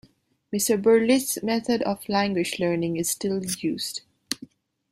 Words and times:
Mr. 0.51 0.81
Berlitz's 0.81 1.43
method 1.43 1.83
of 1.83 2.09
language 2.09 2.57
learning 2.57 2.97
is 2.97 3.11
still 3.11 3.45
used. 3.45 4.01